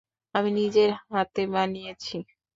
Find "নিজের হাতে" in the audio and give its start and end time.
0.59-1.43